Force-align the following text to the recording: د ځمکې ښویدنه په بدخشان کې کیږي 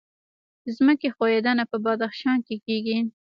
د 0.63 0.65
ځمکې 0.77 1.07
ښویدنه 1.15 1.63
په 1.71 1.77
بدخشان 1.85 2.37
کې 2.47 2.55
کیږي 2.65 2.97